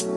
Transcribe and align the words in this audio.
Halo 0.00 0.16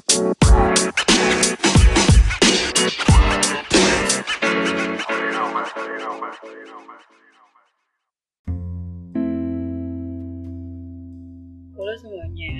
semuanya, 11.99 12.55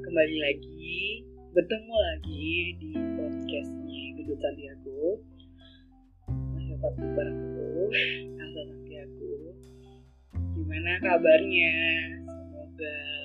kembali 0.00 0.36
lagi, 0.40 1.20
bertemu 1.52 1.94
lagi 2.00 2.48
di 2.80 2.96
podcastnya 3.20 4.04
Gedut 4.16 4.40
Santiago 4.40 5.20
Masih 6.32 6.80
tetap 6.80 6.96
bareng 6.96 7.36
aku, 7.36 7.92
Elsa 8.40 8.62
Santiago 8.72 9.52
Gimana 10.32 10.96
kabarnya? 11.04 11.76
Semoga 12.24 13.21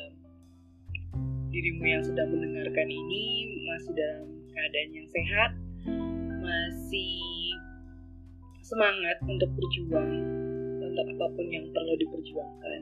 dirimu 1.58 1.90
yang 1.90 2.06
sedang 2.06 2.30
mendengarkan 2.30 2.86
ini 2.86 3.50
masih 3.66 3.90
dalam 3.98 4.30
keadaan 4.54 4.90
yang 4.94 5.08
sehat 5.10 5.52
Masih 6.38 7.18
semangat 8.62 9.18
untuk 9.26 9.50
berjuang 9.58 10.22
untuk 10.78 11.06
apa 11.18 11.26
pun 11.34 11.48
yang 11.50 11.66
perlu 11.74 11.98
diperjuangkan 11.98 12.82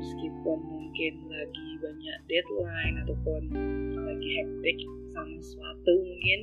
meskipun 0.00 0.58
mungkin 0.64 1.12
lagi 1.28 1.68
banyak 1.84 2.18
deadline 2.32 2.96
ataupun 3.04 3.42
lagi 4.08 4.28
hektik 4.40 4.78
sama 5.12 5.36
sesuatu 5.36 5.92
mungkin 6.00 6.40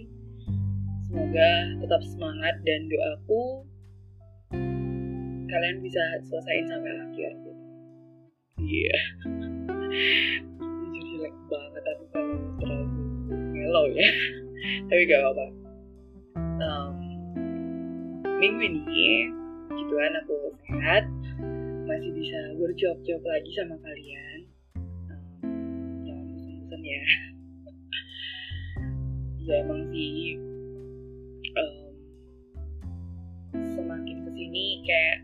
semoga 1.10 1.49
tetap 1.82 2.02
semangat 2.13 2.55
dan 2.62 2.82
doaku 2.86 3.44
kalian 5.49 5.77
bisa 5.82 6.04
selesaiin 6.30 6.68
sampai 6.70 6.94
akhir 6.94 7.32
gitu 7.41 7.63
iya 8.62 8.94
yeah. 8.94 10.46
mellow 13.70 13.86
ya. 13.94 14.09
Tapi 14.90 15.02
gak 15.05 15.21
apa-apa. 15.21 15.46
Um, 16.60 16.93
minggu 18.41 18.62
ini 18.66 19.30
gituan 19.70 20.18
aku 20.26 20.57
sehat 20.66 21.05
masih 21.85 22.10
bisa 22.18 22.40
berjob-job 22.58 23.21
lagi 23.21 23.52
sama 23.62 23.77
kalian. 23.85 24.40
Um, 25.46 26.02
jangan 26.02 26.26
bosan-bosan 26.34 26.82
ya. 26.82 27.04
Ya 29.46 29.55
emang 29.62 29.82
sih 29.93 30.38
um, 31.54 31.93
semakin 33.54 34.18
ke 34.26 34.30
sini 34.34 34.65
kayak 34.82 35.18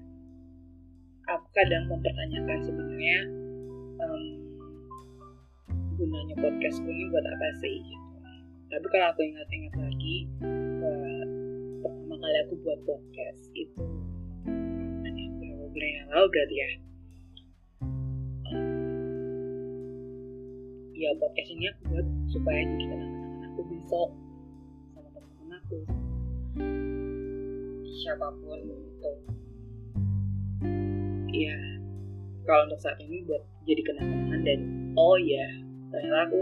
aku 1.33 1.45
kadang 1.57 1.89
mempertanyakan 1.89 2.59
sebenarnya 2.61 3.19
um, 4.05 4.23
gunanya 5.97 6.35
podcastku 6.37 6.85
ini 6.85 7.09
buat 7.09 7.25
apa 7.25 7.47
sih 7.61 7.81
gitu. 7.81 8.04
Tapi 8.69 8.85
kalau 8.89 9.07
aku 9.13 9.21
ingat-ingat 9.21 9.73
lagi 9.77 10.15
buat 10.81 11.29
pertama 11.85 12.15
kali 12.17 12.37
aku 12.45 12.53
buat 12.65 12.79
podcast 12.85 13.43
itu 13.53 13.85
bulan 15.75 15.91
yang 15.91 16.07
lalu 16.07 16.27
berarti 16.31 16.55
ya. 16.55 16.69
Ya 20.95 21.09
podcast 21.19 21.49
ini 21.51 21.65
aku 21.67 21.81
buat 21.91 22.07
supaya 22.31 22.63
jadi 22.63 22.85
kenangan 22.87 23.43
aku 23.51 23.61
besok 23.67 24.09
sama 24.95 25.09
teman-teman 25.11 25.59
aku. 25.59 25.77
Siapa 27.99 28.27
pun 28.39 28.59
itu 28.63 29.11
ya 31.35 31.59
kalau 32.47 32.71
untuk 32.71 32.79
saat 32.79 32.95
ini 33.03 33.27
buat 33.27 33.43
jadi 33.67 33.81
kenangan 33.83 34.39
dan 34.47 34.59
oh 34.95 35.19
ya 35.19 35.43
ternyata 35.91 36.31
aku 36.31 36.41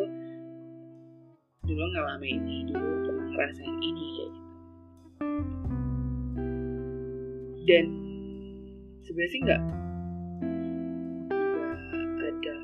dulu 1.63 1.79
ngalamin 1.95 2.43
ini 2.43 2.67
dulu 2.67 3.07
pernah 3.07 3.27
ngerasain 3.31 3.75
ini 3.79 4.03
kayak 4.03 4.31
gitu. 4.35 4.51
Dan 7.63 7.85
sebenarnya 9.07 9.31
sih 9.31 9.39
nggak 9.47 9.61
ada 12.19 12.55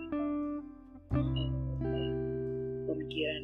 uh, 1.16 2.12
pemikiran 2.92 3.44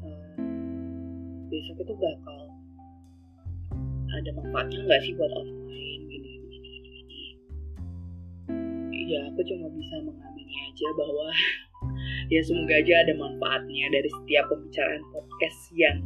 uh, 0.00 0.24
besok 1.52 1.76
itu 1.84 1.94
bakal 2.00 2.40
ada 4.16 4.30
manfaatnya 4.32 4.80
nggak 4.80 5.00
sih 5.04 5.12
buat 5.12 5.28
orang 5.28 5.52
lain 5.68 6.00
gini 6.08 6.30
gini 6.40 6.56
gini 6.72 6.88
gini. 7.04 7.22
Ya 9.12 9.28
aku 9.28 9.44
cuma 9.44 9.68
bisa 9.76 10.00
mengamini 10.00 10.56
aja 10.72 10.88
bahwa 10.96 11.28
ya 12.32 12.40
semoga 12.40 12.80
aja 12.80 12.94
ada 13.04 13.12
manfaatnya 13.20 13.86
dari 13.92 14.08
setiap 14.08 14.48
pembicaraan 14.48 15.04
podcast 15.12 15.60
yang 15.76 16.00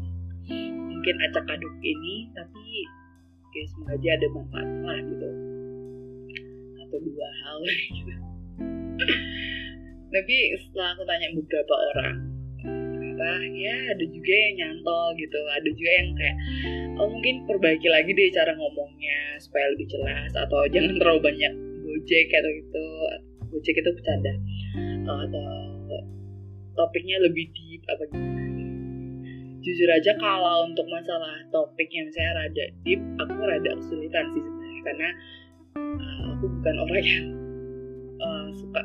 mungkin 0.91 1.15
acak 1.31 1.47
aduk 1.47 1.75
ini. 1.87 2.27
Tapi 2.35 2.67
ya 3.55 3.65
semoga 3.71 3.95
aja 3.95 4.11
ada 4.19 4.27
manfaatnya 4.35 4.83
lah 4.83 4.99
gitu. 5.07 5.29
Atau 6.83 6.99
dua 6.99 7.29
hal. 7.47 7.59
Gitu 7.63 8.15
tapi 10.17 10.37
setelah 10.65 10.97
aku 10.97 11.03
tanya 11.05 11.29
beberapa 11.37 11.75
orang 11.93 12.17
ternyata 12.65 13.29
ya 13.53 13.77
ada 13.93 14.05
juga 14.11 14.33
yang 14.35 14.55
nyantol 14.59 15.07
gitu. 15.15 15.41
Ada 15.55 15.69
juga 15.79 15.91
yang 15.95 16.09
kayak 16.19 16.37
oh 16.99 17.07
mungkin 17.07 17.35
perbaiki 17.47 17.87
lagi 17.87 18.11
deh 18.11 18.35
cara 18.35 18.51
ngomongnya 18.51 19.19
supaya 19.39 19.71
lebih 19.79 19.87
jelas. 19.95 20.35
Atau 20.35 20.67
jangan 20.75 20.99
terlalu 20.99 21.21
banyak 21.23 21.53
gojek 21.87 22.29
atau 22.35 22.51
itu 22.51 22.85
gojek 23.55 23.75
itu 23.79 23.91
bercanda. 23.95 24.35
Atau 25.07 25.76
topiknya 26.77 27.17
lebih 27.25 27.49
deep 27.57 27.83
apa 27.89 28.05
gimana 28.13 28.47
jujur 29.67 29.91
aja 29.91 30.15
kalau 30.23 30.71
untuk 30.71 30.87
masalah 30.87 31.43
topik 31.51 31.91
yang 31.91 32.07
saya 32.15 32.39
rada 32.39 32.65
deep 32.87 33.03
aku 33.19 33.35
rada 33.43 33.71
kesulitan 33.83 34.25
sih 34.31 34.39
sebenarnya. 34.39 34.83
Karena 34.87 35.09
uh, 35.75 36.23
aku 36.39 36.45
bukan 36.47 36.75
orang 36.87 37.03
yang 37.03 37.27
uh, 38.23 38.49
suka 38.55 38.83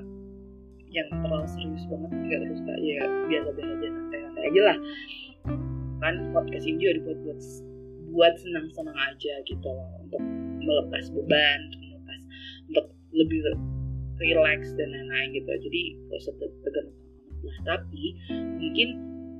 yang 0.91 1.07
terlalu 1.21 1.47
serius 1.47 1.85
banget 1.85 2.09
nggak 2.09 2.39
terus 2.41 2.57
suka 2.65 2.73
ya 2.81 3.03
biasa-biasa 3.29 3.71
aja 3.77 3.87
santai-santai 3.93 4.43
aja 4.49 4.61
lah. 4.65 4.77
Kan 6.01 6.15
podcast 6.33 6.65
ini 6.65 6.77
juga 6.81 6.93
dibuat 6.97 7.17
buat 7.21 7.39
buat 8.11 8.33
senang-senang 8.41 8.97
aja 8.97 9.33
gitu 9.45 9.67
loh 9.69 9.89
untuk 10.01 10.21
melepas 10.65 11.13
beban 11.13 11.59
untuk 11.69 11.81
melepas 11.93 12.21
untuk 12.73 12.85
lebih 13.13 13.39
relax 14.17 14.73
dan 14.81 14.89
lain-lain 14.89 15.29
gitu. 15.37 15.51
Jadi 15.69 15.81
gak 16.09 16.17
usah 16.25 16.33
tegang 16.41 16.89
lah 17.41 17.57
tapi 17.65 18.15
mungkin 18.59 18.89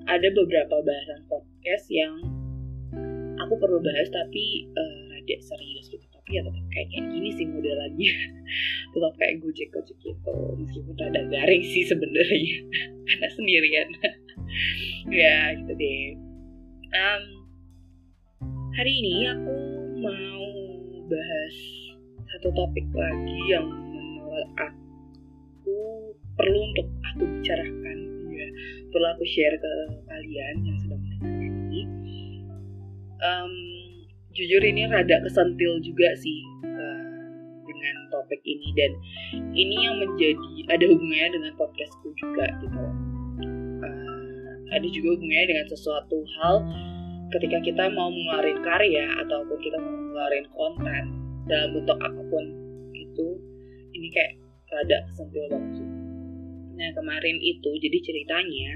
ada 0.09 0.28
beberapa 0.34 0.81
bahasan 0.81 1.22
podcast 1.29 1.85
yang 1.94 2.13
aku 3.41 3.53
perlu 3.57 3.78
bahas 3.81 4.09
tapi 4.09 4.69
uh, 4.73 5.12
rada 5.22 5.38
serius 5.41 5.85
gitu. 5.89 6.06
Tapi 6.09 6.38
ya 6.38 6.41
tetap 6.45 6.66
kayak 6.73 6.88
kayak 6.94 7.06
gini 7.13 7.29
sih 7.34 7.45
modelannya. 7.45 8.13
Tetap 8.94 9.13
kayak 9.22 9.35
gojek 9.41 9.69
gojek 9.73 9.97
gitu. 10.01 10.35
Meskipun 10.57 10.94
rada 10.97 11.22
garing 11.29 11.63
sih 11.66 11.84
sebenarnya. 11.85 12.57
Karena 13.07 13.28
sendirian. 13.34 13.89
Ya 15.07 15.56
gitu 15.56 15.72
deh. 15.79 16.12
Um, 16.91 17.23
hari 18.75 18.91
ini 19.00 19.31
aku 19.31 19.56
mau 20.03 20.47
bahas 21.07 21.56
satu 22.35 22.51
topik 22.51 22.83
lagi 22.91 23.39
yang 23.47 23.63
menurut 23.72 24.51
aku 24.59 26.10
perlu 26.36 26.59
untuk 26.72 26.88
aku 27.14 27.24
bicarakan. 27.40 27.97
Ya 28.31 28.47
perlu 28.92 29.08
aku 29.16 29.24
share 29.28 29.56
ke 29.56 29.72
kalian 30.08 30.56
yang 30.64 30.78
sedang 30.84 31.02
mendengarkan 31.03 31.53
ini. 31.72 31.84
Um, 33.22 33.53
jujur 34.34 34.62
ini 34.64 34.90
rada 34.90 35.22
kesentil 35.22 35.78
juga 35.84 36.09
sih 36.18 36.40
uh, 36.66 37.02
dengan 37.68 37.96
topik 38.09 38.42
ini. 38.44 38.69
Dan 38.75 38.92
ini 39.53 39.75
yang 39.86 39.96
menjadi 40.00 40.50
ada 40.72 40.86
hubungannya 40.88 41.30
dengan 41.36 41.52
podcastku 41.59 42.08
juga 42.18 42.46
gitu. 42.63 42.81
Uh, 43.86 44.51
ada 44.72 44.88
juga 44.88 45.07
hubungannya 45.19 45.48
dengan 45.51 45.66
sesuatu 45.69 46.18
hal 46.39 46.56
ketika 47.31 47.63
kita 47.63 47.84
mau 47.95 48.12
mengeluarkan 48.12 48.60
karya 48.63 49.07
ataupun 49.24 49.57
kita 49.60 49.77
mau 49.80 49.94
mengeluarkan 49.95 50.45
konten. 50.56 51.04
Dalam 51.50 51.74
bentuk 51.74 51.98
apa 52.00 52.22
pun 52.31 52.45
itu 52.95 53.27
ini 53.98 54.07
kayak 54.13 54.39
rada 54.72 54.98
kesentil 55.10 55.45
banget 55.51 55.84
sih 55.84 56.00
Nah 56.75 56.89
kemarin 56.95 57.38
itu 57.41 57.71
jadi 57.79 57.97
ceritanya 58.03 58.71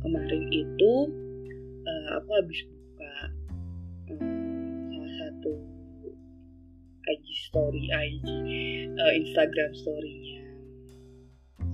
kemarin 0.00 0.42
itu 0.50 0.92
uh, 1.86 2.08
aku 2.20 2.30
habis 2.40 2.60
buka 2.66 3.14
um, 4.16 4.88
salah 4.90 5.12
satu 5.20 5.52
IG 7.10 7.26
story 7.50 7.82
IG 7.90 8.26
uh, 8.96 9.12
Instagram 9.14 9.70
storynya 9.76 10.42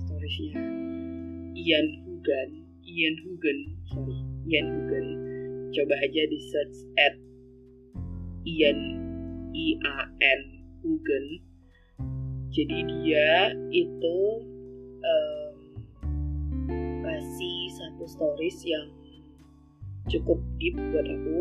storiesnya 0.05 0.59
Ian 1.55 1.87
Hugan 2.05 2.49
Ian 2.87 3.15
Hugan 3.23 3.59
sorry 3.91 4.27
Ian 4.47 4.67
Hugan. 4.71 5.07
Coba 5.75 5.95
aja 5.99 6.23
di 6.23 6.39
search 6.47 6.77
at 7.03 7.13
Ian 8.47 8.79
I 9.51 9.75
A 9.83 10.07
N 10.23 10.41
Hugan. 10.79 11.25
Jadi 12.55 12.79
dia 12.87 13.51
itu 13.75 14.19
um, 15.03 15.46
satu 17.73 18.03
stories 18.09 18.57
yang 18.65 18.87
cukup 20.07 20.39
deep 20.57 20.75
buat 20.75 21.03
aku 21.03 21.37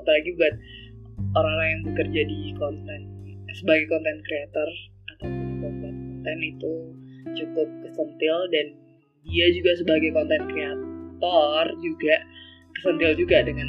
apalagi 0.00 0.30
buat 0.34 0.54
orang-orang 1.36 1.68
yang 1.68 1.82
bekerja 1.92 2.20
di 2.24 2.38
konten 2.56 3.00
sebagai 3.52 3.86
konten 3.92 4.16
creator 4.24 4.68
ataupun 5.16 5.44
pembuat 5.60 5.94
konten 6.00 6.38
itu 6.40 6.72
cukup 7.36 7.68
kesentil 7.84 8.36
dan 8.48 8.66
dia 9.22 9.46
juga 9.52 9.70
sebagai 9.78 10.10
konten 10.16 10.40
kreator 10.50 11.66
juga 11.84 12.14
kesentil 12.80 13.12
juga 13.14 13.44
dengan 13.44 13.68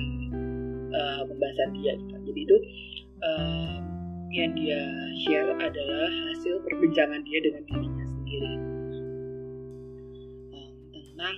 uh, 0.95 1.21
pembahasan 1.27 1.69
dia 1.77 1.93
gitu. 1.99 2.15
jadi 2.31 2.39
itu 2.47 2.57
uh, 3.21 3.75
yang 4.33 4.51
dia 4.57 4.81
share 5.27 5.51
adalah 5.61 6.09
hasil 6.33 6.57
perbincangan 6.65 7.21
dia 7.27 7.39
dengan 7.45 7.61
dirinya 7.69 8.05
sendiri 8.17 8.72
tentang 11.13 11.37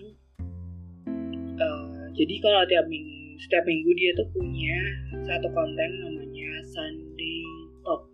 uh, 1.60 2.08
jadi 2.16 2.36
kalau 2.40 2.64
tiap 2.72 2.88
minggu 2.88 3.16
setiap 3.44 3.68
minggu 3.68 3.92
dia 4.00 4.16
tuh 4.16 4.28
punya 4.32 4.80
satu 5.28 5.52
konten 5.52 5.90
namanya 6.00 6.50
Sunday 6.72 7.44
Talk 7.84 8.08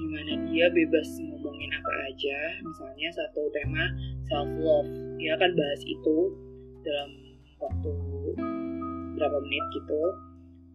di 0.00 0.04
mana 0.08 0.32
dia 0.48 0.66
bebas 0.72 1.08
ngomongin 1.20 1.70
apa 1.74 1.92
aja. 2.08 2.38
Misalnya 2.64 3.08
satu 3.12 3.42
tema 3.52 3.84
self 4.30 4.50
love 4.56 4.90
dia 5.20 5.36
akan 5.36 5.50
bahas 5.52 5.82
itu 5.84 6.16
dalam 6.86 7.10
waktu 7.60 7.92
berapa 9.18 9.38
menit 9.42 9.64
gitu 9.74 10.02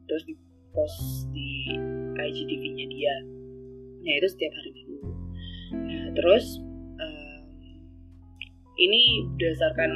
terus 0.05 0.23
di 0.27 0.35
post 0.75 1.25
di 1.31 1.79
IGTV-nya 2.19 2.85
dia. 2.91 3.15
Nah 4.03 4.13
itu 4.19 4.27
setiap 4.29 4.53
hari 4.53 4.71
minggu. 4.75 4.99
Nah 5.73 6.05
terus 6.13 6.61
ini 8.77 9.27
berdasarkan 9.37 9.91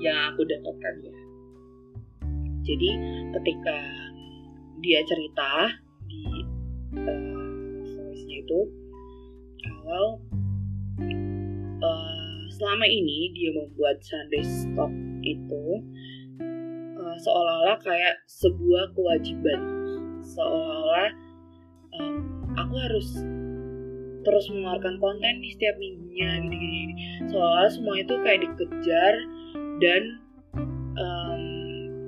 yang 0.00 0.16
aku 0.32 0.44
dapatkan 0.44 0.94
ya. 1.04 1.16
Jadi 2.64 2.90
ketika 3.36 3.78
dia 4.80 5.00
cerita 5.04 5.52
di 6.08 6.24
uh, 6.96 8.12
itu 8.28 8.60
kalau 9.64 10.20
uh, 11.84 12.38
selama 12.52 12.86
ini 12.88 13.32
dia 13.36 13.50
membuat 13.52 14.00
Sunday 14.00 14.44
Stop 14.44 14.92
itu 15.24 15.64
uh, 16.96 17.16
seolah-olah 17.20 17.78
kayak 17.84 18.16
sebuah 18.28 18.92
kewajiban. 18.96 19.60
Seolah-olah 20.24 21.10
um, 22.00 22.16
aku 22.56 22.74
harus 22.80 23.08
terus 24.24 24.48
mengeluarkan 24.50 24.96
konten 24.98 25.34
di 25.44 25.48
setiap 25.52 25.76
minggunya 25.76 26.40
gini-gini. 26.42 26.94
Seolah 27.28 27.68
semua 27.70 27.94
itu 28.00 28.14
kayak 28.24 28.40
dikejar 28.42 29.14
dan 29.78 30.02
um, 30.96 31.44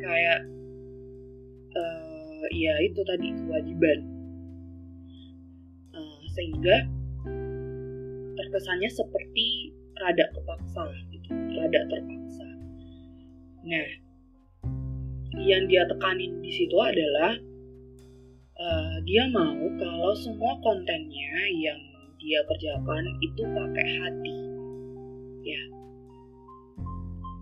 kayak 0.00 0.40
uh, 1.76 2.44
ya 2.56 2.74
itu 2.82 3.00
tadi 3.04 3.28
kewajiban. 3.44 3.98
Uh, 5.92 6.20
sehingga 6.32 6.76
terkesannya 8.36 8.90
seperti 8.92 9.72
rada 9.96 10.26
kepaksa 10.32 10.84
gitu 11.12 11.32
rada 11.56 11.80
terpaksa. 11.88 12.46
Nah 13.64 13.88
yang 15.36 15.68
dia 15.68 15.84
tekanin 15.84 16.40
di 16.40 16.52
situ 16.52 16.76
adalah 16.80 17.36
uh, 18.56 18.96
dia 19.04 19.28
mau 19.28 19.60
kalau 19.76 20.12
semua 20.16 20.56
kontennya 20.64 21.32
yang 21.60 21.80
dia 22.16 22.40
kerjakan 22.48 23.04
itu 23.22 23.42
pakai 23.44 23.86
hati. 24.00 24.36
Ya. 25.46 25.62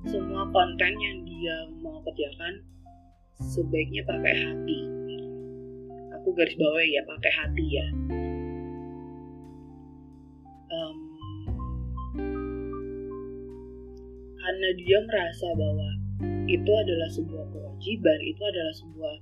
Semua 0.04 0.44
konten 0.52 0.92
yang 1.00 1.18
dia 1.24 1.56
mau 1.80 1.96
kerjakan 2.04 2.60
sebaiknya 3.40 4.04
pakai 4.04 4.34
hati. 4.34 4.80
Aku 6.20 6.28
garis 6.36 6.56
bawah 6.56 6.84
ya 6.84 7.02
pakai 7.08 7.32
hati 7.32 7.66
ya. 7.70 7.86
Um, 10.74 10.96
karena 14.36 14.68
dia 14.76 14.98
merasa 15.08 15.48
bahwa 15.56 15.88
itu 16.44 16.70
adalah 16.76 17.08
sebuah 17.08 17.44
kewajiban 17.48 18.18
itu 18.20 18.42
adalah 18.44 18.74
sebuah 18.76 19.14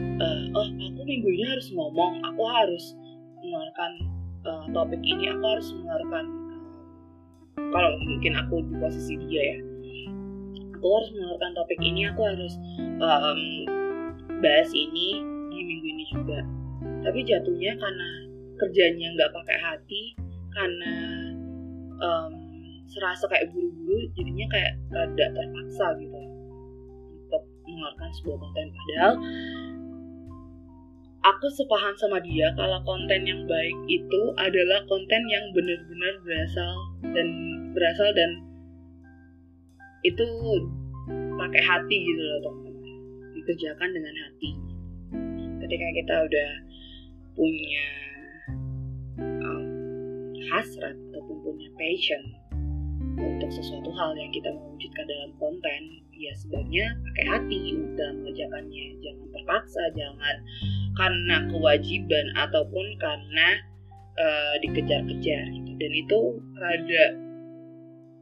uh, 0.00 0.42
oh 0.56 0.68
aku 0.80 1.00
minggu 1.04 1.28
ini 1.28 1.44
harus 1.44 1.68
ngomong 1.76 2.24
aku 2.24 2.42
harus 2.48 2.84
mengeluarkan 3.40 4.19
uh, 4.46 4.64
topik 4.72 5.00
ini 5.02 5.24
aku 5.32 5.44
harus 5.44 5.68
mengeluarkan 5.76 6.24
uh, 6.28 7.68
kalau 7.70 7.90
mungkin 8.06 8.32
aku 8.38 8.54
di 8.64 8.74
posisi 8.80 9.14
dia 9.28 9.42
ya. 9.42 9.58
Aku 10.80 10.86
harus 10.88 11.10
mengeluarkan 11.12 11.52
topik 11.56 11.80
ini 11.84 12.08
aku 12.08 12.20
harus 12.24 12.54
um, 13.04 13.40
bahas 14.40 14.70
ini 14.72 15.20
di 15.52 15.60
minggu 15.60 15.86
ini 15.92 16.04
juga. 16.08 16.40
Tapi 17.04 17.20
jatuhnya 17.24 17.76
karena 17.76 18.08
kerjanya 18.60 19.06
nggak 19.16 19.32
pakai 19.32 19.56
hati 19.60 20.02
karena 20.52 20.94
um, 22.00 22.32
serasa 22.90 23.28
kayak 23.30 23.48
buru-buru 23.54 24.08
jadinya 24.18 24.46
kayak 24.50 24.72
rada 24.90 25.26
terpaksa 25.30 25.86
gitu 26.00 26.20
untuk 27.28 27.42
mengeluarkan 27.68 28.10
sebuah 28.20 28.36
konten. 28.40 28.66
Padahal 28.72 29.12
aku 31.20 31.46
sepaham 31.52 31.92
sama 32.00 32.16
dia 32.24 32.48
kalau 32.56 32.80
konten 32.88 33.28
yang 33.28 33.44
baik 33.44 33.76
itu 33.88 34.20
adalah 34.40 34.80
konten 34.88 35.22
yang 35.28 35.44
benar-benar 35.52 36.14
berasal 36.24 36.74
dan 37.12 37.28
berasal 37.76 38.08
dan 38.16 38.30
itu 40.00 40.24
pakai 41.36 41.62
hati 41.64 41.96
gitu 42.04 42.22
loh 42.24 42.38
teman-teman. 42.44 42.96
Dikerjakan 43.36 43.90
dengan 43.92 44.14
hati. 44.16 44.50
Ketika 45.60 45.86
kita 45.92 46.14
udah 46.24 46.50
punya 47.36 47.88
um, 49.20 49.64
hasrat 50.48 50.96
ataupun 51.12 51.36
punya 51.44 51.68
passion 51.76 52.22
untuk 53.20 53.50
sesuatu 53.52 53.92
hal 53.92 54.16
yang 54.16 54.32
kita 54.32 54.48
mau 54.56 54.72
wujudkan 54.72 55.04
dalam 55.04 55.30
konten 55.36 55.80
ya 56.20 56.32
sebaiknya 56.36 56.86
pakai 57.00 57.24
hati 57.32 57.58
dalam 57.96 58.14
mengerjakannya. 58.20 58.84
Jangan 59.00 59.26
terpaksa 59.32 59.82
jangan 59.96 60.36
karena 61.00 61.36
kewajiban 61.48 62.26
ataupun 62.36 62.86
karena 63.00 63.48
uh, 64.20 64.54
dikejar-kejar 64.60 65.44
gitu. 65.48 65.70
Dan 65.80 65.92
itu 65.96 66.18
rada 66.60 67.04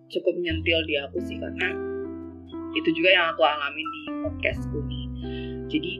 cukup 0.08 0.34
nyentil 0.38 0.78
di 0.86 0.94
aku 1.02 1.18
sih 1.26 1.36
karena 1.36 1.74
itu 2.78 2.88
juga 2.94 3.10
yang 3.10 3.26
aku 3.34 3.42
alamin 3.42 3.88
di 3.90 4.02
podcastku 4.22 4.78
nih. 4.86 5.06
Jadi 5.68 5.92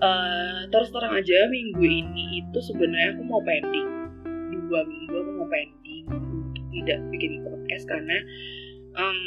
uh, 0.00 0.60
terus 0.72 0.88
terang 0.90 1.12
aja 1.12 1.46
minggu 1.52 1.84
ini 1.84 2.40
itu 2.40 2.58
sebenarnya 2.72 3.20
aku 3.20 3.22
mau 3.28 3.44
pending. 3.44 3.88
Dua 4.64 4.80
minggu 4.88 5.12
aku 5.12 5.30
mau 5.44 5.48
pending 5.52 6.04
untuk 6.08 6.56
tidak 6.72 6.98
bikin 7.12 7.44
podcast 7.44 7.84
karena 7.84 8.16
um, 8.96 9.18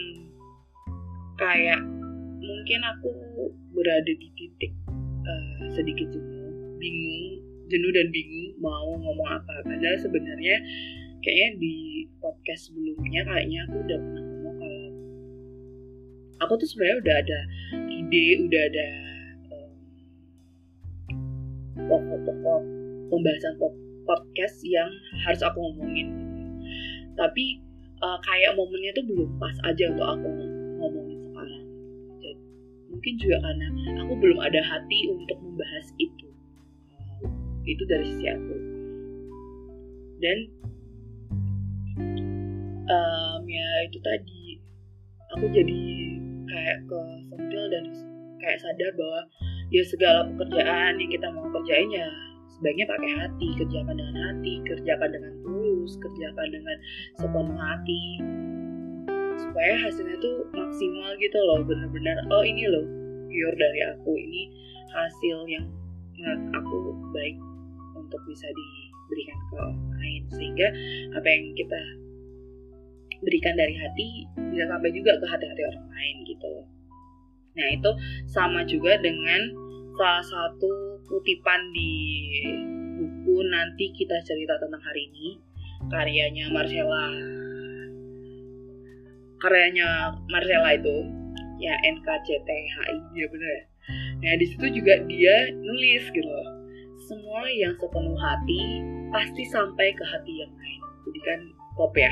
kayak 1.38 1.80
mungkin 2.48 2.80
aku 2.82 3.12
berada 3.76 4.12
di 4.16 4.28
titik 4.40 4.72
uh, 5.28 5.68
sedikit 5.76 6.08
jenuh 6.16 6.52
bingung 6.80 7.44
jenuh 7.68 7.92
dan 7.92 8.08
bingung 8.16 8.56
mau 8.64 8.96
ngomong 8.96 9.28
apa. 9.28 9.56
Padahal 9.68 10.00
sebenarnya 10.00 10.56
kayaknya 11.22 11.50
di 11.60 11.76
podcast 12.24 12.72
sebelumnya 12.72 13.22
kayaknya 13.28 13.60
aku 13.68 13.76
udah 13.84 13.98
pernah 14.00 14.24
ngomong 14.24 14.56
kalau 14.58 14.92
aku 16.46 16.54
tuh 16.62 16.68
sebenarnya 16.70 16.98
udah 17.04 17.16
ada 17.20 17.40
ide 17.92 18.26
udah 18.46 18.62
ada 18.70 18.88
pokok-pokok 21.88 22.62
um, 22.62 22.66
pembahasan 23.12 23.54
podcast 24.08 24.58
yang 24.64 24.90
harus 25.26 25.42
aku 25.44 25.58
ngomongin 25.60 26.08
tapi 27.18 27.60
uh, 28.00 28.20
kayak 28.24 28.54
momennya 28.56 28.94
tuh 28.94 29.04
belum 29.04 29.30
pas 29.42 29.56
aja 29.66 29.90
untuk 29.90 30.08
aku 30.08 30.28
mungkin 33.08 33.24
juga 33.24 33.40
karena 33.40 33.68
aku 34.04 34.14
belum 34.20 34.40
ada 34.44 34.60
hati 34.68 35.00
untuk 35.08 35.40
membahas 35.40 35.88
itu. 35.96 36.28
Itu 37.64 37.84
dari 37.88 38.04
sisi 38.04 38.28
aku. 38.28 38.56
Dan 40.20 40.38
um, 42.92 43.42
ya 43.48 43.68
itu 43.88 43.96
tadi. 44.04 44.60
Aku 45.40 45.48
jadi 45.56 45.80
kayak 46.52 46.84
kesentil 46.92 47.64
dan 47.72 47.84
kayak 48.44 48.60
sadar 48.60 48.92
bahwa 49.00 49.22
ya 49.72 49.84
segala 49.88 50.28
pekerjaan 50.36 51.00
yang 51.00 51.08
kita 51.08 51.32
mau 51.32 51.48
kerjain 51.48 51.88
ya 51.88 52.12
sebaiknya 52.60 52.92
pakai 52.92 53.12
hati. 53.24 53.48
Kerjakan 53.56 53.96
dengan 54.04 54.16
hati 54.20 54.54
kerjakan 54.68 55.10
dengan 55.16 55.34
tulus 55.48 55.96
kerjakan 56.04 56.48
dengan 56.52 56.76
sepenuh 57.24 57.56
hati. 57.56 58.04
Supaya 59.40 59.80
hasilnya 59.80 60.20
tuh 60.20 60.44
maksimal 60.52 61.16
gitu 61.24 61.40
loh 61.40 61.64
bener-bener. 61.64 62.20
Oh 62.36 62.44
ini 62.44 62.68
loh 62.68 62.97
pure 63.28 63.56
dari 63.60 63.80
aku. 63.94 64.12
Ini 64.16 64.44
hasil 64.92 65.38
yang 65.52 65.66
menurut 66.18 66.44
aku 66.56 66.78
baik 67.14 67.38
untuk 68.00 68.22
bisa 68.26 68.48
diberikan 68.50 69.38
ke 69.38 69.54
orang 69.60 69.80
lain. 70.00 70.22
Sehingga 70.34 70.68
apa 71.16 71.28
yang 71.28 71.46
kita 71.56 71.82
berikan 73.22 73.56
dari 73.58 73.76
hati 73.78 74.08
bisa 74.54 74.66
sampai 74.70 74.94
juga 74.94 75.18
ke 75.18 75.26
hati-hati 75.26 75.62
orang 75.66 75.90
lain 75.90 76.16
gitu 76.30 76.54
nah 77.58 77.68
itu 77.74 77.92
sama 78.30 78.62
juga 78.70 78.94
dengan 79.02 79.42
salah 79.98 80.22
satu 80.22 81.02
kutipan 81.10 81.58
di 81.74 81.94
buku 82.98 83.36
nanti 83.50 83.90
kita 83.98 84.18
cerita 84.26 84.58
tentang 84.62 84.82
hari 84.82 85.10
ini. 85.10 85.42
Karyanya 85.90 86.54
Marcella. 86.54 87.06
Karyanya 89.42 90.18
Marcella 90.30 90.70
itu 90.78 90.98
ya 91.58 91.74
NKCTHI 91.82 92.96
ya 93.14 93.26
bener 93.30 93.50
ya. 93.50 93.64
Nah 94.22 94.34
di 94.38 94.46
situ 94.46 94.66
juga 94.82 94.94
dia 95.06 95.36
nulis 95.54 96.04
gitu 96.12 96.28
loh. 96.28 96.50
Semua 97.08 97.48
yang 97.48 97.74
sepenuh 97.80 98.18
hati 98.20 98.62
pasti 99.14 99.44
sampai 99.48 99.96
ke 99.96 100.04
hati 100.04 100.44
yang 100.44 100.52
lain. 100.52 100.82
Jadi 101.08 101.20
kan 101.24 101.40
pop 101.80 101.94
ya. 101.96 102.12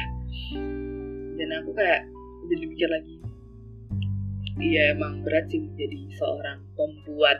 Dan 1.35 1.49
aku 1.61 1.75
kayak 1.75 2.07
jadi 2.47 2.63
mikir 2.63 2.87
lagi 2.87 3.15
iya 4.61 4.95
emang 4.95 5.19
berat 5.25 5.51
sih 5.51 5.59
menjadi 5.59 5.99
seorang 6.15 6.59
pembuat 6.79 7.37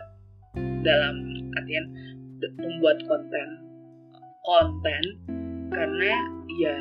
dalam 0.83 1.15
artian 1.55 1.85
membuat 2.59 2.99
konten 3.07 3.47
konten. 4.43 5.03
Karena 5.73 6.13
ya 6.61 6.75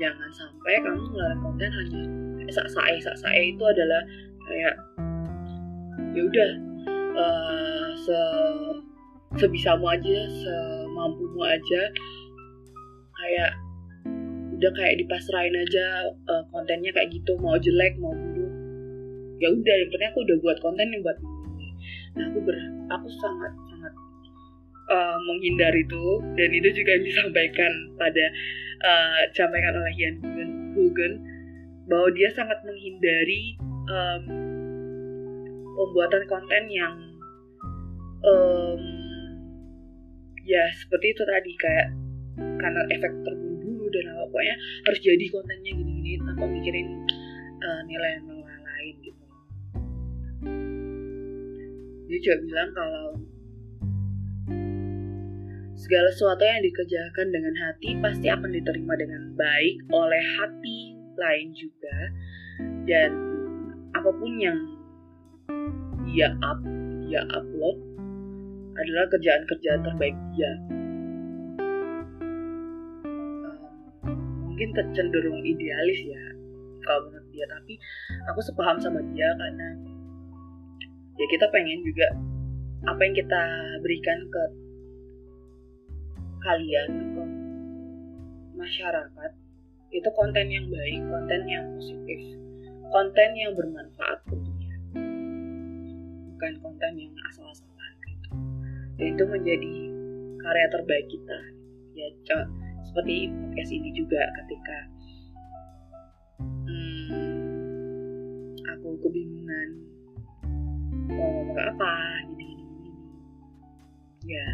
jangan 0.00 0.30
sampai 0.32 0.74
kamu 0.82 1.02
ngeluarin 1.12 1.40
konten 1.44 1.70
hanya 1.70 2.02
sae 2.50 2.96
sak 2.98 3.16
sae 3.20 3.52
itu 3.54 3.62
adalah 3.62 4.02
kayak 4.44 4.74
ya 6.14 6.22
udah 6.22 6.50
uh, 7.18 7.88
se 7.98 8.18
sebisamu 9.34 9.90
aja 9.90 10.18
semampumu 10.30 11.42
aja 11.42 11.82
kayak 13.18 13.50
udah 14.54 14.70
kayak 14.78 14.94
dipasrahin 15.02 15.56
aja 15.58 15.84
uh, 16.30 16.42
kontennya 16.54 16.94
kayak 16.94 17.10
gitu 17.10 17.34
mau 17.42 17.58
jelek 17.58 17.98
mau 17.98 18.14
buruk. 18.14 18.52
Ya 19.42 19.50
udah 19.50 19.74
yang 19.82 19.90
penting 19.90 20.08
aku 20.14 20.20
udah 20.22 20.36
buat 20.40 20.58
konten 20.62 20.86
yang 20.94 21.02
buat 21.02 21.18
nah 22.14 22.30
aku 22.30 22.38
ber 22.46 22.54
aku 22.94 23.08
sangat 23.18 23.52
sangat 23.74 23.92
uh, 24.86 25.18
menghindar 25.26 25.74
itu 25.74 26.22
dan 26.38 26.48
itu 26.54 26.68
juga 26.70 26.90
yang 26.94 27.04
disampaikan 27.10 27.72
pada 27.98 28.24
uh, 28.86 29.20
disampaikan 29.34 29.74
oleh 29.74 29.92
Ian 29.98 30.14
Hugen 30.78 31.12
bahwa 31.90 32.08
dia 32.14 32.30
sangat 32.32 32.62
menghindari 32.62 33.58
um, 33.88 34.22
pembuatan 35.74 36.22
konten 36.30 36.62
yang 36.70 36.94
um, 38.24 38.82
ya 40.44 40.64
seperti 40.76 41.12
itu 41.12 41.22
tadi 41.24 41.52
kayak 41.58 41.88
karena 42.34 42.80
efek 42.90 43.12
terburu-buru 43.24 43.86
dan 43.92 44.04
apa 44.14 44.22
pokoknya 44.28 44.56
harus 44.88 45.00
jadi 45.00 45.24
kontennya 45.30 45.72
gini-gini 45.72 46.12
tanpa 46.24 46.44
mikirin 46.48 46.88
uh, 47.62 47.80
nilai-nilai 47.86 48.58
lain 48.60 48.94
gitu. 49.02 49.24
Dia 52.04 52.18
juga 52.20 52.36
bilang 52.44 52.70
kalau 52.76 53.06
segala 55.74 56.08
sesuatu 56.12 56.42
yang 56.44 56.64
dikerjakan 56.64 57.26
dengan 57.28 57.54
hati 57.60 57.90
pasti 58.00 58.26
akan 58.32 58.50
diterima 58.50 58.94
dengan 58.96 59.22
baik 59.36 59.76
oleh 59.92 60.22
hati 60.40 60.78
lain 61.14 61.48
juga. 61.54 61.98
Dan 62.84 63.33
apa 64.04 64.20
pun 64.20 64.36
yang 64.36 64.60
dia 66.04 66.28
up 66.44 66.60
dia 67.08 67.24
upload 67.32 67.80
adalah 68.76 69.08
kerjaan-kerjaan 69.08 69.80
terbaik 69.80 70.12
dia. 70.36 70.52
Mungkin 74.44 74.76
cenderung 74.92 75.40
idealis 75.40 76.04
ya 76.04 76.20
kalau 76.84 77.08
menurut 77.08 77.24
dia 77.32 77.48
tapi 77.48 77.80
aku 78.28 78.44
sepaham 78.44 78.76
sama 78.76 79.00
dia 79.08 79.24
karena 79.40 79.72
ya 81.16 81.26
kita 81.32 81.48
pengen 81.48 81.80
juga 81.80 82.04
apa 82.84 83.00
yang 83.08 83.16
kita 83.16 83.42
berikan 83.80 84.20
ke 84.28 84.44
kalian 86.44 86.90
ke 87.08 87.24
masyarakat 88.52 89.30
itu 89.96 90.08
konten 90.12 90.46
yang 90.52 90.68
baik 90.68 91.00
konten 91.08 91.40
yang 91.48 91.64
positif 91.72 92.43
konten 92.94 93.30
yang 93.34 93.50
bermanfaat 93.58 94.22
tentunya. 94.30 94.74
Bukan 96.30 96.52
konten 96.62 96.92
yang 96.94 97.10
asal-asalan 97.26 97.92
gitu. 98.06 98.30
Dan 98.94 99.06
itu 99.18 99.24
menjadi 99.26 99.74
karya 100.38 100.66
terbaik 100.70 101.06
kita. 101.10 101.38
Ya 101.98 102.06
seperti 102.86 103.34
podcast 103.34 103.70
ini 103.74 103.90
juga 103.98 104.22
ketika 104.38 104.78
hmm, 106.38 108.54
aku 108.70 108.88
kebingungan 109.02 109.68
mau 111.10 111.26
ngomong 111.26 111.58
apa 111.58 111.92
gini 112.34 112.54
gini 112.54 112.70
gini 112.70 112.90
ya 114.30 114.46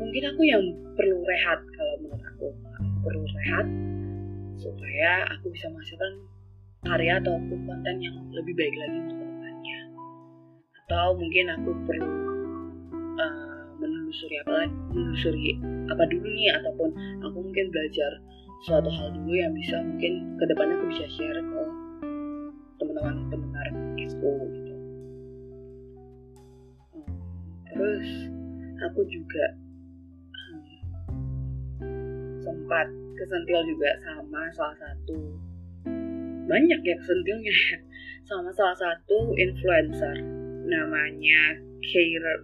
mungkin 0.00 0.22
aku 0.32 0.42
yang 0.48 0.64
perlu 0.96 1.20
rehat 1.28 1.60
kalau 1.76 1.94
menurut 2.00 2.24
aku. 2.24 2.48
Aku 2.80 2.96
perlu 3.04 3.24
rehat 3.28 3.66
supaya 4.60 5.28
aku 5.36 5.52
bisa 5.52 5.68
menghasilkan 5.72 6.29
karya 6.80 7.20
ataupun 7.20 7.58
konten 7.68 7.96
yang 8.00 8.16
lebih 8.32 8.56
baik 8.56 8.74
lagi 8.80 8.96
untuk 9.04 9.16
ke 9.20 9.24
depannya. 9.28 9.80
Atau 10.84 11.06
mungkin 11.20 11.44
aku 11.52 11.70
perlu 11.84 12.12
uh, 13.20 13.62
menelusuri 13.76 14.36
apa 14.48 14.64
menelusuri 14.96 15.60
apa 15.92 16.02
dulu 16.08 16.24
nih 16.24 16.52
ataupun 16.56 16.88
aku 17.20 17.36
mungkin 17.44 17.66
belajar 17.68 18.10
suatu 18.64 18.88
hal 18.88 19.12
dulu 19.12 19.32
yang 19.36 19.52
bisa 19.56 19.76
mungkin 19.80 20.36
ke 20.40 20.44
depannya 20.48 20.76
aku 20.80 20.86
bisa 20.92 21.04
share 21.12 21.40
ke 21.40 21.62
teman-teman 22.80 23.16
pendengar 23.28 23.66
expo 24.00 24.30
gitu. 24.48 24.74
Hmm, 26.96 27.12
terus 27.68 28.08
aku 28.88 29.00
juga 29.04 29.44
hmm, 30.32 30.64
sempat 32.40 32.88
kesentil 33.20 33.60
juga 33.68 33.90
sama 34.08 34.40
salah 34.56 34.76
satu 34.80 35.49
banyak 36.50 36.80
ya 36.82 36.94
kesentilnya 36.98 37.54
sama 38.28 38.50
salah 38.50 38.74
satu 38.74 39.38
influencer 39.38 40.18
namanya 40.66 41.62
Kira 41.80 42.34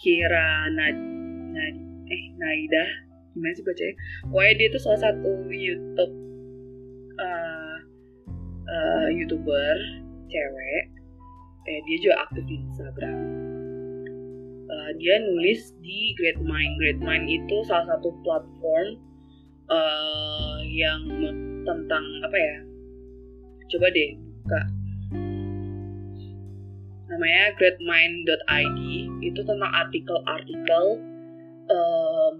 Kira 0.00 0.68
Nad, 0.72 0.96
Nad 1.52 1.76
eh 2.08 2.22
Naida. 2.40 2.84
Gimana 3.34 3.54
sih 3.56 3.64
bacanya? 3.66 3.94
Pokoknya 4.30 4.52
dia 4.58 4.66
itu 4.70 4.78
salah 4.78 5.00
satu 5.10 5.30
YouTube 5.50 6.14
uh, 7.18 7.76
uh, 8.68 9.08
youtuber 9.10 9.74
cewek. 10.30 10.84
Eh 11.64 11.80
dia 11.88 11.96
juga 12.04 12.16
aktif 12.28 12.44
di 12.46 12.56
Instagram. 12.60 13.18
Uh, 14.64 14.90
dia 15.00 15.14
nulis 15.24 15.72
di 15.82 16.14
Great 16.20 16.38
Mind. 16.44 16.78
Great 16.78 17.00
Mind 17.02 17.26
itu 17.26 17.56
salah 17.66 17.96
satu 17.96 18.12
platform 18.22 18.88
uh, 19.72 20.58
yang 20.62 21.00
tentang 21.64 22.04
apa 22.22 22.36
ya 22.36 22.73
coba 23.70 23.86
deh 23.92 24.10
buka. 24.44 24.60
Namanya 27.08 27.44
greatmind.id 27.60 28.80
itu 29.22 29.40
tentang 29.46 29.72
artikel-artikel 29.72 30.84
um, 31.70 32.34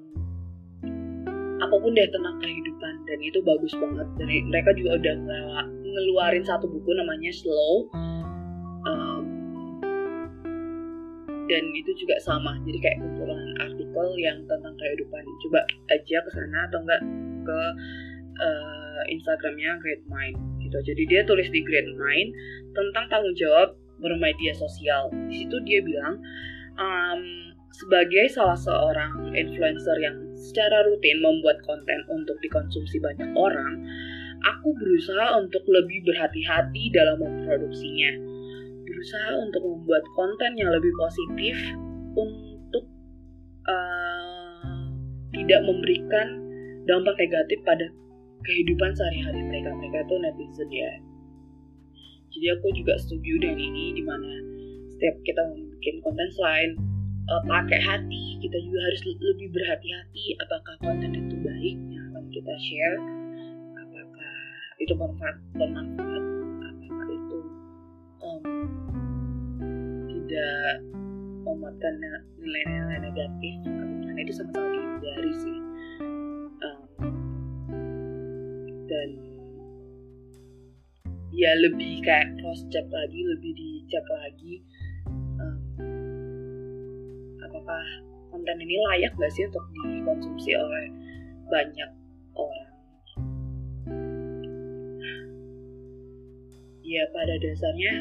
apa 1.62 1.74
pun 1.78 1.94
deh 1.94 2.08
tentang 2.10 2.36
kehidupan. 2.42 2.94
Dan 3.06 3.18
itu 3.22 3.38
bagus 3.44 3.72
banget. 3.78 4.08
Dan 4.18 4.28
mereka 4.50 4.74
juga 4.74 4.98
udah 4.98 5.14
ngeluarin 5.70 6.44
satu 6.44 6.66
buku 6.66 6.90
namanya 6.96 7.30
Slow 7.30 7.86
um, 8.84 9.24
dan 11.46 11.64
itu 11.76 11.92
juga 12.00 12.16
sama. 12.24 12.56
Jadi 12.64 12.78
kayak 12.80 12.98
kumpulan 13.00 13.52
artikel 13.60 14.06
yang 14.20 14.38
tentang 14.48 14.74
kehidupan. 14.80 15.22
Coba 15.48 15.60
aja 15.92 16.16
ke 16.24 16.30
sana 16.32 16.58
atau 16.68 16.78
enggak 16.82 17.02
ke 17.44 17.60
uh, 18.40 19.02
Instagramnya 19.12 19.76
Great 19.84 20.02
Mind 20.08 20.53
gitu. 20.74 20.90
Jadi 20.90 21.02
dia 21.06 21.22
tulis 21.22 21.46
di 21.54 21.62
Great 21.62 21.86
Mind 21.94 22.34
tentang 22.74 23.06
tanggung 23.06 23.36
jawab 23.38 23.78
bermedia 24.02 24.50
sosial. 24.58 25.06
Di 25.30 25.46
situ 25.46 25.56
dia 25.62 25.78
bilang 25.86 26.18
um, 26.74 27.22
sebagai 27.70 28.26
salah 28.34 28.58
seorang 28.58 29.30
influencer 29.38 29.94
yang 30.02 30.18
secara 30.34 30.82
rutin 30.90 31.22
membuat 31.22 31.62
konten 31.62 32.02
untuk 32.10 32.34
dikonsumsi 32.42 32.98
banyak 32.98 33.30
orang, 33.38 33.86
aku 34.42 34.74
berusaha 34.74 35.38
untuk 35.38 35.62
lebih 35.70 36.02
berhati-hati 36.10 36.90
dalam 36.90 37.22
memproduksinya. 37.22 38.34
Berusaha 38.84 39.30
untuk 39.38 39.62
membuat 39.62 40.04
konten 40.18 40.58
yang 40.58 40.70
lebih 40.74 40.90
positif 40.98 41.54
untuk 42.18 42.84
uh, 43.70 44.74
tidak 45.34 45.60
memberikan 45.66 46.26
dampak 46.84 47.16
negatif 47.16 47.58
pada 47.64 47.86
kehidupan 48.44 48.92
sehari-hari 48.92 49.40
mereka 49.44 49.72
mereka 49.72 50.04
itu 50.04 50.14
netizen 50.20 50.70
ya. 50.70 50.92
Jadi 52.34 52.46
aku 52.50 52.66
juga 52.76 52.94
setuju 53.00 53.32
dengan 53.40 53.58
ini 53.62 53.94
di 53.94 54.02
mana 54.04 54.32
setiap 54.94 55.16
kita 55.26 55.42
membuat 55.48 55.96
konten 56.04 56.28
selain 56.36 56.70
uh, 57.28 57.42
pakai 57.48 57.80
hati 57.80 58.36
kita 58.40 58.56
juga 58.60 58.78
harus 58.84 59.00
lebih 59.08 59.48
berhati-hati 59.52 60.24
apakah 60.44 60.74
konten 60.84 61.10
itu 61.16 61.36
baik 61.40 61.76
yang 61.92 62.04
akan 62.12 62.24
kita 62.32 62.54
share 62.60 62.98
apakah 63.80 64.36
itu 64.80 64.92
bermanfaat 64.92 65.36
bermanfaat 65.56 66.24
apakah 66.60 67.08
itu 67.08 67.38
um, 68.20 68.42
tidak 70.08 70.74
memuatkan 71.44 71.94
nilai-nilai 72.40 72.98
negatif 73.12 73.54
karena 73.64 74.20
itu 74.20 74.32
sama-sama 74.32 74.68
dihindari 74.72 75.32
sih 75.40 75.56
dan 78.90 79.08
ya 81.34 81.50
lebih 81.58 81.98
kayak 82.06 82.30
cross 82.38 82.62
check 82.70 82.86
lagi 82.94 83.20
lebih 83.26 83.52
dicek 83.58 84.06
lagi 84.06 84.54
um, 85.42 85.58
apakah 87.42 87.84
konten 88.30 88.56
ini 88.62 88.76
layak 88.90 89.12
gak 89.18 89.32
sih 89.34 89.46
untuk 89.46 89.64
dikonsumsi 89.82 90.50
oleh 90.58 90.86
banyak 91.48 91.90
orang? 92.34 92.70
Ya 96.84 97.02
pada 97.10 97.34
dasarnya 97.40 97.94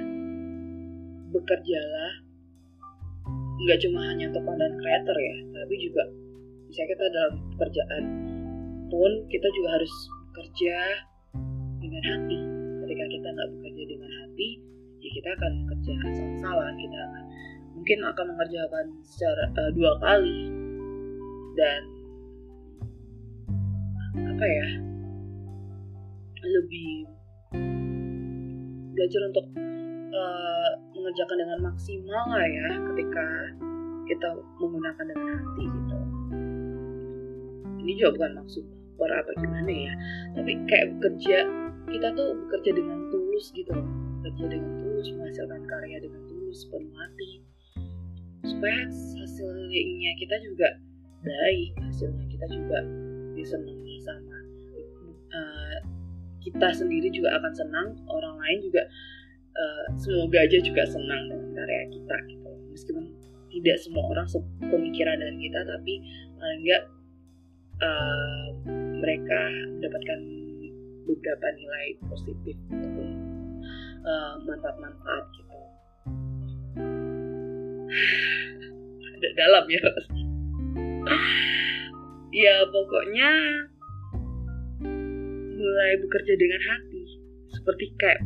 bekerjalah 1.33 2.13
nggak 3.63 3.79
cuma 3.79 3.99
hanya 4.11 4.29
untuk 4.29 4.43
konten 4.43 4.71
creator 4.77 5.17
ya 5.17 5.37
tapi 5.55 5.75
juga 5.81 6.03
misalnya 6.67 6.89
kita 6.93 7.05
dalam 7.09 7.33
pekerjaan 7.55 8.03
pun 8.91 9.11
kita 9.31 9.47
juga 9.55 9.69
harus 9.79 9.93
bekerja 10.33 10.77
dengan 11.77 12.03
hati. 12.09 12.39
Ketika 12.81 13.05
kita 13.05 13.27
nggak 13.29 13.49
bekerja 13.53 13.83
dengan 13.85 14.11
hati 14.17 14.49
ya 14.97 15.09
kita 15.13 15.29
akan 15.37 15.51
bekerja 15.61 15.91
salah-salah. 16.09 16.69
Kita 16.73 16.97
akan 16.97 17.23
mungkin 17.77 17.97
akan 18.01 18.25
mengerjakan 18.33 18.85
secara 19.05 19.43
uh, 19.53 19.71
dua 19.77 19.91
kali. 20.01 20.39
Dan 21.53 21.81
apa 24.25 24.45
ya 24.49 24.67
lebih 26.43 27.05
belajar 28.97 29.21
untuk 29.29 29.45
uh, 30.17 30.71
mengerjakan 30.97 31.37
dengan 31.37 31.59
maksimal 31.61 32.25
lah 32.25 32.45
ya 32.49 32.67
ketika 32.89 33.25
kita 34.09 34.27
menggunakan 34.57 35.05
dengan 35.13 35.27
hati 35.37 35.63
gitu. 35.69 35.97
Ini 37.85 37.91
juga 38.01 38.09
bukan 38.17 38.31
maksud 38.41 38.65
apa 39.11 39.31
gimana 39.39 39.71
ya. 39.71 39.93
Tapi 40.37 40.51
kayak 40.69 40.87
bekerja 40.97 41.37
kita 41.91 42.07
tuh 42.15 42.29
bekerja 42.47 42.71
dengan 42.79 42.99
tulus 43.11 43.51
gitu 43.51 43.75
bekerja 44.23 44.45
dengan 44.55 44.71
tulus 44.79 45.07
menghasilkan 45.19 45.61
karya 45.67 45.97
dengan 45.99 46.21
tulus 46.31 46.63
penuh 46.71 46.95
hati 46.95 47.31
supaya 48.47 48.87
hasilnya 49.19 50.11
kita 50.19 50.35
juga 50.47 50.67
baik 51.23 51.71
hasilnya 51.83 52.25
kita 52.31 52.45
juga 52.55 52.79
disenangi 53.35 53.95
sama 54.03 54.37
uh, 55.33 55.77
kita 56.43 56.67
sendiri 56.75 57.07
juga 57.11 57.35
akan 57.39 57.53
senang 57.55 57.87
orang 58.07 58.35
lain 58.39 58.59
juga 58.67 58.83
uh, 59.55 59.85
semoga 59.95 60.43
aja 60.43 60.59
juga 60.59 60.83
senang 60.87 61.31
dengan 61.31 61.49
karya 61.55 61.83
kita 61.89 62.15
gitu. 62.29 62.51
Meskipun 62.73 63.05
tidak 63.53 63.77
semua 63.79 64.03
orang 64.11 64.27
sepemikiran 64.27 65.15
dengan 65.21 65.37
kita 65.39 65.59
tapi 65.63 65.93
paling 66.35 66.59
enggak 66.67 66.83
uh, 67.79 68.42
mereka 69.03 69.39
mendapatkan 69.75 70.19
beberapa 71.03 71.47
nilai 71.59 71.87
positif 72.07 72.55
ataupun 72.71 73.09
uh, 74.07 74.33
manfaat-manfaat 74.47 75.25
gitu. 75.35 75.57
Ada 79.19 79.29
dalam 79.35 79.65
ya. 79.67 79.83
Ya 82.33 82.65
pokoknya 82.65 83.29
mulai 85.53 85.91
bekerja 86.01 86.33
dengan 86.33 86.61
hati 86.65 87.03
seperti 87.53 87.93
kayak 88.01 88.25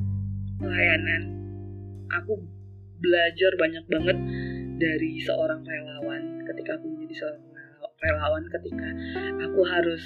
pelayanan. 0.63 1.27
Aku 2.24 2.39
belajar 3.03 3.51
banyak 3.59 3.83
banget 3.92 4.18
dari 4.79 5.20
seorang 5.20 5.59
relawan 5.59 6.40
ketika 6.48 6.79
aku 6.79 6.87
menjadi 6.87 7.16
seorang 7.20 7.44
relawan 8.00 8.44
ketika 8.48 8.87
aku 9.44 9.61
harus 9.68 10.03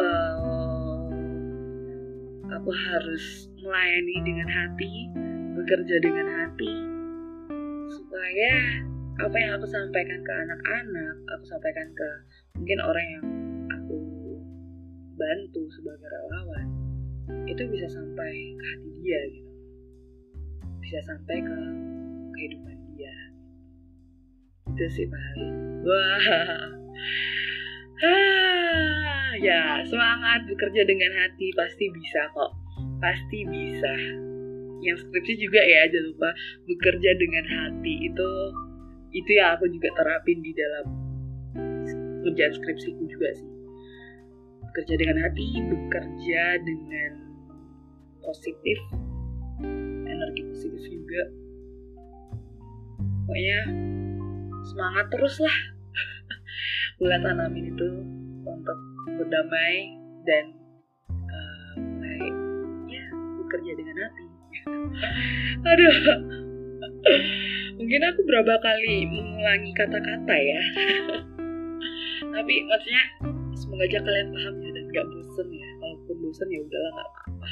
uh, 0.00 0.34
aku 2.56 2.70
harus 2.72 3.48
melayani 3.60 4.16
dengan 4.24 4.48
hati, 4.48 5.08
bekerja 5.56 5.96
dengan 6.00 6.26
hati, 6.28 6.72
supaya 7.92 8.52
apa 9.20 9.36
yang 9.36 9.52
aku 9.60 9.66
sampaikan 9.68 10.20
ke 10.24 10.32
anak-anak, 10.32 11.14
aku 11.36 11.44
sampaikan 11.48 11.88
ke 11.92 12.08
mungkin 12.56 12.78
orang 12.80 13.06
yang 13.06 13.26
aku 13.76 13.98
bantu 15.20 15.62
sebagai 15.76 16.08
relawan, 16.08 16.68
itu 17.44 17.62
bisa 17.68 17.88
sampai 17.92 18.32
ke 18.56 18.64
hati 18.64 18.90
dia 19.04 19.20
gitu, 19.36 19.52
bisa 20.80 20.98
sampai 21.04 21.36
ke 21.44 21.56
kehidupan 22.36 22.76
dia. 22.96 23.16
Itu 24.72 24.84
sih 24.88 25.06
paling. 25.08 25.54
Wah. 25.84 26.24
ya 29.38 29.86
semangat 29.86 30.42
bekerja 30.50 30.82
dengan 30.82 31.12
hati 31.14 31.54
pasti 31.54 31.86
bisa 31.94 32.20
kok. 32.34 32.50
Pasti 32.98 33.38
bisa. 33.46 33.94
Yang 34.80 35.06
skripsi 35.06 35.34
juga 35.38 35.60
ya 35.60 35.86
jangan 35.92 36.06
lupa 36.10 36.30
bekerja 36.66 37.10
dengan 37.14 37.44
hati. 37.46 37.94
Itu 38.10 38.30
itu 39.10 39.30
yang 39.34 39.58
aku 39.58 39.66
juga 39.70 39.88
terapin 39.94 40.38
di 40.42 40.52
dalam 40.54 40.84
kerjaan 42.26 42.52
skripsiku 42.58 43.02
juga 43.06 43.28
sih. 43.38 43.50
Bekerja 44.70 44.94
dengan 44.98 45.16
hati 45.22 45.46
bekerja 45.66 46.42
dengan 46.62 47.10
positif 48.22 48.78
energi 50.06 50.42
positif 50.50 50.82
juga. 50.86 51.22
Pokoknya 53.26 53.60
semangat 54.66 55.06
terus 55.14 55.36
lah. 55.38 55.58
Bulan 57.00 57.20
tanamin 57.24 57.72
itu 57.72 57.88
untuk 58.44 58.89
berdamai 59.20 60.00
dan 60.24 60.44
uh, 61.28 61.74
ya 62.88 63.04
bekerja 63.44 63.72
dengan 63.76 63.96
hati. 64.00 64.24
Aduh. 65.70 65.96
Mungkin 67.80 68.00
aku 68.04 68.20
berapa 68.28 68.54
kali 68.60 69.08
mengulangi 69.08 69.72
kata-kata 69.76 70.36
ya. 70.36 70.60
Tapi 72.36 72.54
maksudnya 72.68 73.04
semoga 73.56 73.84
aja 73.88 74.00
kalian 74.00 74.28
paham 74.32 74.54
ya 74.60 74.70
dan 74.72 74.84
gak 74.92 75.06
bosen 75.08 75.48
ya. 75.52 75.68
Kalaupun 75.80 76.16
bosen 76.24 76.48
ya 76.48 76.60
udahlah 76.64 76.90
gak 76.92 77.08
apa-apa. 77.08 77.48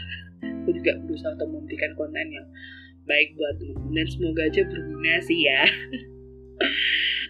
Aku 0.65 0.71
juga 0.73 0.93
berusaha 1.05 1.33
untuk 1.37 1.49
memberikan 1.53 1.93
konten 1.97 2.27
yang 2.29 2.49
baik 3.09 3.29
buat 3.41 3.57
teman 3.57 3.89
dan 3.97 4.07
semoga 4.09 4.43
aja 4.45 4.63
berguna 4.69 5.13
sih 5.25 5.41
ya. 5.45 5.63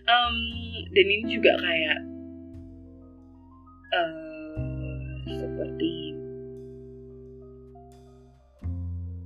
Um, 0.09 0.37
dan 0.97 1.05
ini 1.05 1.37
juga 1.37 1.53
kayak 1.61 2.01
uh, 3.93 4.28
seperti 5.59 6.15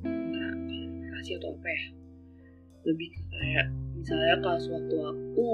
nggak 0.00 1.12
kasih 1.20 1.36
atau 1.44 1.52
apa 1.52 1.68
ya? 1.68 1.84
Lebih 2.88 3.08
kayak 3.28 3.66
misalnya 4.00 4.36
kalau 4.40 4.56
suatu 4.64 4.94
waktu 4.96 5.46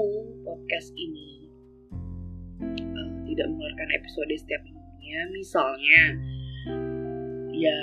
podcast 0.47 0.95
ini 0.95 1.51
uh, 2.71 3.11
tidak 3.27 3.45
mengeluarkan 3.51 3.89
episode 3.91 4.31
setiap 4.39 4.63
minggunya 4.63 5.19
misalnya 5.35 6.01
ya 7.51 7.79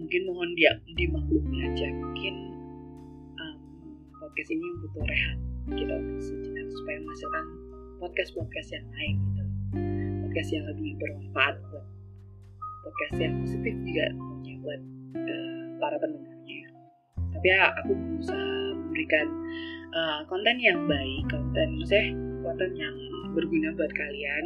mungkin 0.00 0.20
mohon 0.32 0.56
dia 0.56 0.80
dimaklumi 0.96 1.60
aja 1.60 1.92
mungkin 1.92 2.34
um, 3.36 3.56
podcast 4.16 4.48
ini 4.48 4.64
butuh 4.80 5.04
rehat 5.04 5.36
kita 5.76 5.96
sejenak 6.24 6.72
supaya 6.72 6.96
menghasilkan 7.04 7.44
podcast 8.00 8.32
podcast 8.32 8.68
yang 8.72 8.88
lain 8.96 9.20
gitu 9.28 9.35
podcast 10.36 10.52
yang 10.52 10.68
lebih 10.68 10.92
bermanfaat 11.00 11.56
buat 11.72 11.86
podcast 12.84 13.16
yang 13.24 13.40
positif 13.40 13.72
juga 13.88 14.04
punya 14.20 14.54
buat 14.60 14.80
uh, 15.16 15.64
para 15.80 15.96
pendengarnya. 15.96 16.60
Tapi 17.32 17.46
ya 17.48 17.72
aku 17.80 17.96
berusaha 17.96 18.52
memberikan 18.76 19.26
uh, 19.96 20.20
konten 20.28 20.60
yang 20.60 20.84
baik 20.84 21.24
konten 21.32 21.80
maksudnya 21.80 22.12
konten 22.44 22.70
yang 22.76 22.92
berguna 23.32 23.72
buat 23.80 23.88
kalian. 23.96 24.44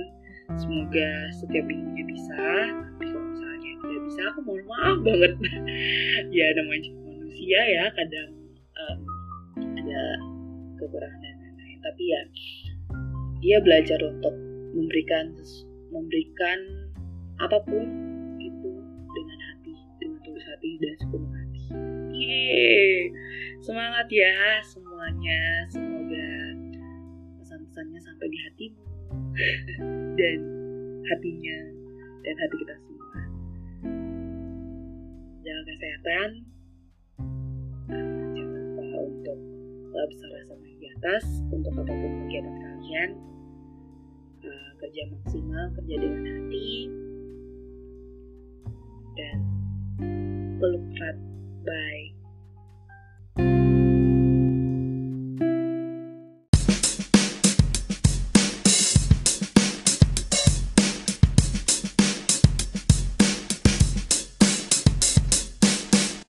Semoga 0.62 1.11
setiap 1.42 1.66
minggunya 1.66 2.07
bisa 2.07 2.38
tapi 2.70 3.11
kalau 3.11 3.26
misalnya 3.26 3.70
tidak 3.83 4.03
bisa 4.07 4.20
aku 4.31 4.38
mohon 4.46 4.62
maaf 4.70 4.96
banget. 5.03 5.33
Ya 6.38 6.46
namanya 6.55 6.90
manusia 7.03 7.61
ya 7.66 7.85
kadang 7.98 8.31
um, 8.79 8.98
ada 9.59 10.03
kekurangan 10.79 11.18
dan 11.18 11.35
lain-lain. 11.35 11.79
Tapi 11.83 12.03
ya 12.07 12.20
ia 13.42 13.59
belajar 13.59 13.98
untuk 14.07 14.38
memberikan 14.70 15.35
memberikan 15.90 16.59
apa 17.42 17.59
pun 17.66 17.87
itu 18.38 18.70
dengan 19.11 19.38
hati 19.50 19.74
dengan 19.98 20.18
tulus 20.22 20.44
hati 20.46 20.70
dan 20.79 20.94
sepenuh 21.03 21.33
hati. 21.35 21.62
Yeay. 22.14 22.98
semangat 23.61 24.07
ya 24.09 24.35
semuanya. 24.64 25.42
Semoga 25.68 26.31
pesan-pesannya 27.42 28.00
sampai 28.00 28.26
di 28.31 28.38
hatimu 28.48 28.85
dan 30.18 30.38
hatinya 31.11 31.59
dan 32.24 32.35
hati 32.38 32.55
kita 32.61 32.74
semua. 32.81 33.20
Jaga 35.44 35.62
kesehatan. 35.66 36.31
Jangan 37.90 38.61
lupa 38.79 38.98
untuk 39.03 39.38
tetap 39.90 40.11
sama 40.22 40.55
di 40.79 40.87
atas 40.96 41.24
untuk 41.50 41.72
apa 41.74 41.92
pun 41.92 42.12
kegiatan 42.24 42.55
kalian 42.55 43.11
uh, 44.44 44.70
kerja 44.81 45.03
maksimal 45.11 45.66
kerja 45.76 45.96
dengan 45.98 46.24
hati. 46.24 46.70
Dan 49.18 49.38
peluk 50.61 50.85
bye 51.66 52.19